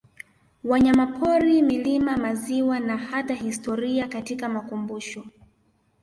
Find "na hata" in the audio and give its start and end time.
2.79-3.33